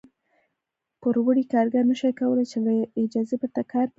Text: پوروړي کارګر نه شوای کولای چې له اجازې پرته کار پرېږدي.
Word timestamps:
پوروړي 1.01 1.43
کارګر 1.53 1.83
نه 1.89 1.95
شوای 1.99 2.13
کولای 2.21 2.45
چې 2.51 2.57
له 2.65 2.71
اجازې 3.03 3.35
پرته 3.41 3.61
کار 3.71 3.75
پرېږدي. 3.83 3.89